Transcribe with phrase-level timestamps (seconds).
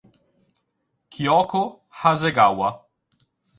[1.11, 1.61] Kyōko
[2.01, 2.73] Hasegawa